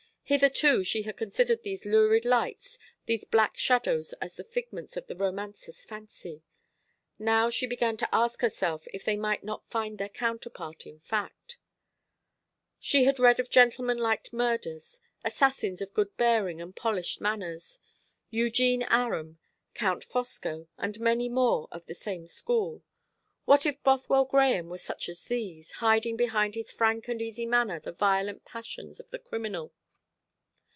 Hitherto 0.31 0.85
she 0.85 1.01
had 1.01 1.17
considered 1.17 1.63
these 1.63 1.83
lurid 1.83 2.23
lights, 2.23 2.79
these 3.05 3.25
black 3.25 3.57
shadows, 3.57 4.13
as 4.21 4.35
the 4.35 4.45
figments 4.45 4.95
of 4.95 5.07
the 5.07 5.15
romancer's 5.17 5.83
fancy. 5.83 6.41
Now 7.19 7.49
she 7.49 7.67
began 7.67 7.97
to 7.97 8.07
ask 8.15 8.39
herself 8.39 8.87
if 8.93 9.03
they 9.03 9.17
might 9.17 9.43
not 9.43 9.69
find 9.69 9.97
their 9.97 10.07
counterpart 10.07 10.85
in 10.87 11.01
fact. 11.01 11.57
She 12.79 13.03
had 13.03 13.19
read 13.19 13.41
of 13.41 13.49
gentlemanlike 13.49 14.31
murderers 14.31 15.01
assassins 15.25 15.81
of 15.81 15.93
good 15.93 16.15
bearing 16.15 16.61
and 16.61 16.73
polished 16.73 17.19
manners 17.19 17.79
Eugene 18.29 18.83
Aram, 18.83 19.37
Count 19.73 20.01
Fosco, 20.05 20.69
and 20.77 20.97
many 21.01 21.27
more 21.27 21.67
of 21.73 21.87
the 21.87 21.93
same 21.95 22.25
school. 22.25 22.81
What 23.43 23.65
if 23.65 23.83
Bothwell 23.83 24.23
Grahame 24.27 24.69
were 24.69 24.77
such 24.77 25.09
as 25.09 25.25
these, 25.25 25.73
hiding 25.83 26.15
behind 26.15 26.55
his 26.55 26.71
frank 26.71 27.09
and 27.09 27.21
easy 27.21 27.45
manner 27.45 27.81
the 27.81 27.91
violent 27.91 28.45
passions 28.45 28.97
of 28.97 29.11
the 29.11 29.19
criminal? 29.19 29.73